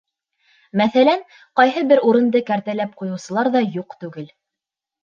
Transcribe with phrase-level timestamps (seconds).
[0.81, 1.21] Мәҫәлән,
[1.61, 4.37] ҡайһы бер урынды кәртәләп ҡуйыусылар ҙа юҡ түгел.